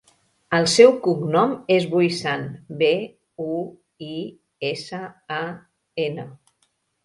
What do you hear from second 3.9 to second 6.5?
i, essa, a, ena.